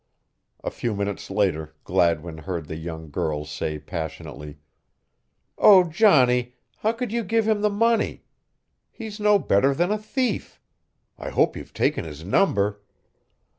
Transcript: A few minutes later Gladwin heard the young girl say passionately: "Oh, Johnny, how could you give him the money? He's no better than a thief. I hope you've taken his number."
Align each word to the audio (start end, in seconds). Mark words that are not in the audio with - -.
A 0.63 0.71
few 0.71 0.95
minutes 0.95 1.29
later 1.29 1.75
Gladwin 1.83 2.39
heard 2.39 2.65
the 2.67 2.75
young 2.75 3.11
girl 3.11 3.45
say 3.45 3.77
passionately: 3.77 4.57
"Oh, 5.59 5.83
Johnny, 5.83 6.55
how 6.77 6.91
could 6.93 7.11
you 7.11 7.23
give 7.23 7.47
him 7.47 7.61
the 7.61 7.69
money? 7.69 8.23
He's 8.89 9.19
no 9.19 9.37
better 9.37 9.75
than 9.75 9.91
a 9.91 9.99
thief. 9.99 10.59
I 11.19 11.29
hope 11.29 11.55
you've 11.55 11.71
taken 11.75 12.03
his 12.03 12.25
number." 12.25 12.81